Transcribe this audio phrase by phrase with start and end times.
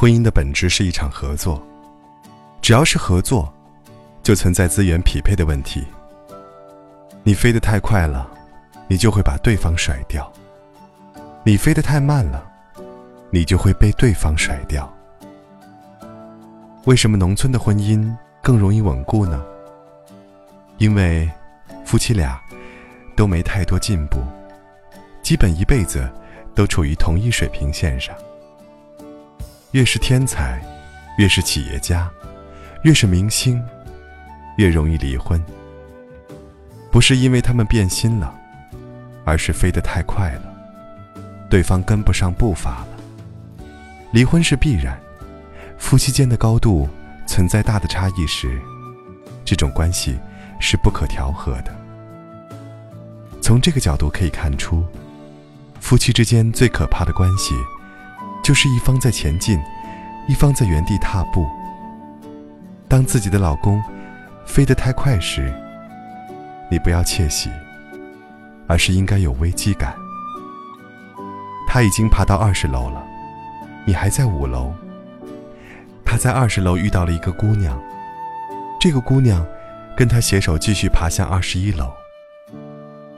[0.00, 1.62] 婚姻的本质是一场合作，
[2.62, 3.52] 只要是合作，
[4.22, 5.86] 就存在资源匹配的问题。
[7.22, 8.26] 你飞得太快了，
[8.88, 10.24] 你就会把对方甩掉；
[11.44, 12.42] 你飞得太慢了，
[13.28, 14.90] 你就会被对方甩掉。
[16.86, 18.10] 为什么农村的婚姻
[18.42, 19.44] 更容易稳固呢？
[20.78, 21.30] 因为
[21.84, 22.40] 夫妻俩
[23.14, 24.16] 都没太多进步，
[25.22, 26.10] 基本一辈子
[26.54, 28.16] 都处于同一水平线上。
[29.72, 30.60] 越是天才，
[31.16, 32.10] 越是企业家，
[32.82, 33.62] 越是明星，
[34.56, 35.40] 越容易离婚。
[36.90, 38.34] 不是因为他们变心了，
[39.24, 40.52] 而是飞得太快了，
[41.48, 42.88] 对方跟不上步伐了。
[44.10, 45.00] 离婚是必然，
[45.78, 46.88] 夫妻间的高度
[47.24, 48.60] 存在大的差异时，
[49.44, 50.18] 这种关系
[50.58, 51.72] 是不可调和的。
[53.40, 54.84] 从这个角度可以看出，
[55.78, 57.54] 夫妻之间最可怕的关系。
[58.42, 59.60] 就是一方在前进，
[60.26, 61.46] 一方在原地踏步。
[62.88, 63.82] 当自己的老公
[64.46, 65.54] 飞得太快时，
[66.70, 67.50] 你不要窃喜，
[68.66, 69.94] 而是应该有危机感。
[71.68, 73.04] 他已经爬到二十楼了，
[73.84, 74.72] 你还在五楼。
[76.04, 77.80] 他在二十楼遇到了一个姑娘，
[78.80, 79.46] 这个姑娘
[79.96, 81.92] 跟他携手继续爬向二十一楼。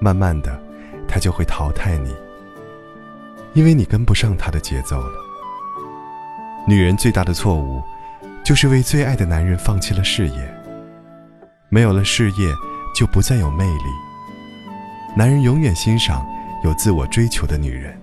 [0.00, 0.58] 慢慢的，
[1.06, 2.14] 他就会淘汰你。
[3.54, 5.12] 因为你跟不上他的节奏了。
[6.66, 7.82] 女人最大的错误，
[8.44, 10.54] 就是为最爱的男人放弃了事业。
[11.70, 12.54] 没有了事业，
[12.94, 13.84] 就不再有魅力。
[15.16, 16.26] 男人永远欣赏
[16.62, 17.98] 有自我追求的女人。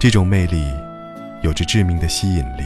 [0.00, 0.66] 这种魅力，
[1.42, 2.64] 有着致命的吸引力，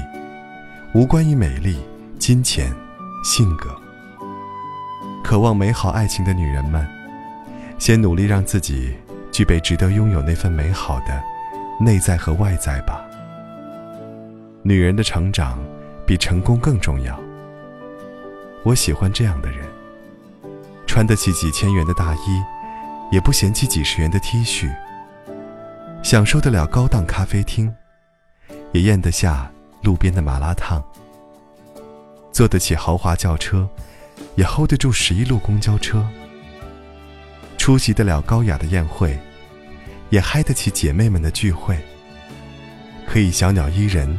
[0.94, 1.78] 无关于美丽、
[2.18, 2.72] 金钱、
[3.22, 3.68] 性格。
[5.22, 6.86] 渴望美好爱情的女人们，
[7.78, 8.94] 先努力让自己。
[9.36, 11.22] 具备值得拥有那份美好的
[11.78, 13.04] 内在和外在吧。
[14.62, 15.62] 女人的成长
[16.06, 17.20] 比成功更重要。
[18.64, 19.68] 我喜欢这样的人，
[20.86, 22.42] 穿得起几千元的大衣，
[23.12, 24.74] 也不嫌弃几十元的 T 恤，
[26.02, 27.70] 享受得了高档咖啡厅，
[28.72, 29.52] 也咽得下
[29.82, 30.82] 路边的麻辣烫，
[32.32, 33.68] 坐得起豪华轿车，
[34.34, 36.08] 也 hold 得住十一路公交车。
[37.58, 39.18] 出席得了高雅的宴会，
[40.16, 41.76] 也嗨得起姐妹们的聚会。
[43.06, 44.18] 可以小鸟依人，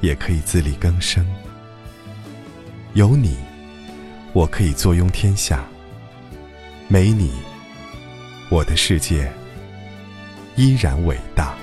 [0.00, 1.26] 也可以自力更生。
[2.94, 3.36] 有你，
[4.32, 5.64] 我可以坐拥天下。
[6.86, 7.32] 没你，
[8.50, 9.28] 我的世界
[10.54, 11.56] 依然伟大。